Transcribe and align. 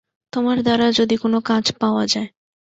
তোমার 0.33 0.57
দ্বারা 0.61 0.87
যদি 0.91 1.15
কোনো 1.17 1.37
কাজ 1.41 1.65
পাওয়া 1.81 2.03
যায়! 2.05 2.29